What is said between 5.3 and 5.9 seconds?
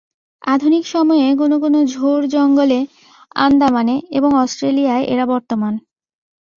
বর্তমান।